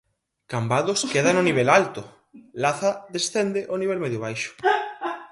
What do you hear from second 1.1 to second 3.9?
queda no nivel alto, Laza descende ó